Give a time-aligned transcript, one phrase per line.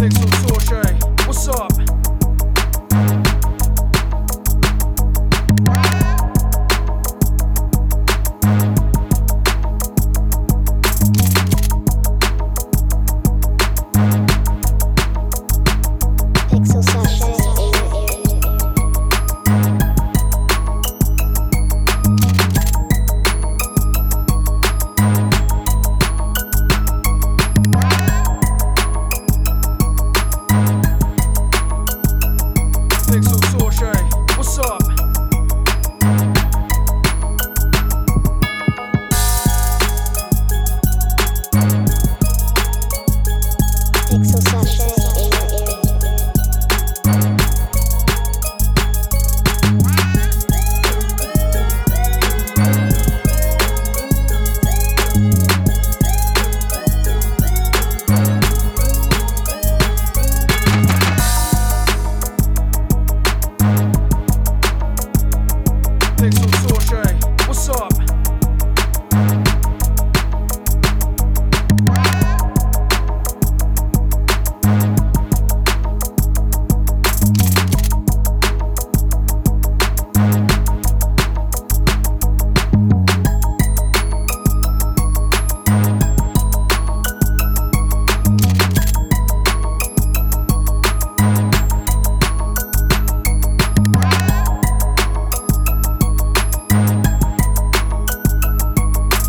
[0.00, 1.99] What's up?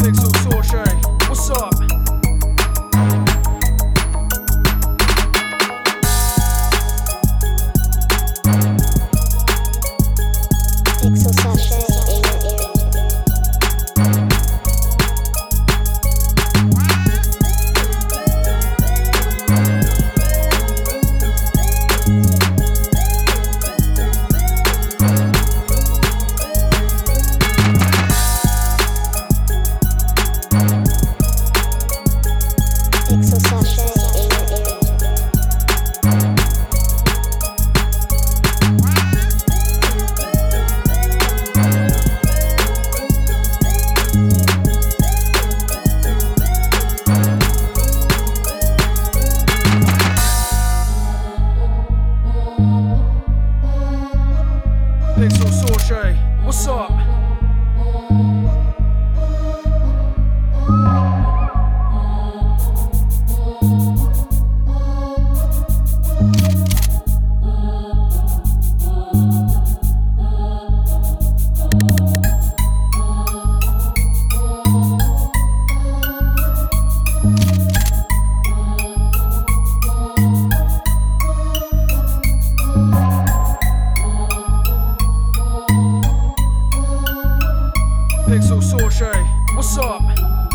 [0.01, 0.40] Pixel
[56.51, 57.00] what's up?
[89.53, 90.50] What's up?